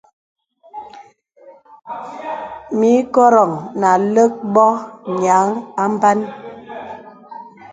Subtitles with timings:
[2.77, 4.67] Mì ìkòrōŋ nà àlə̀k bô
[5.19, 5.47] nīaŋ
[5.81, 6.25] à mbānə.